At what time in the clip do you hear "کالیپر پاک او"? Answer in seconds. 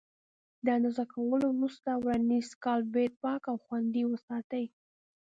2.63-3.55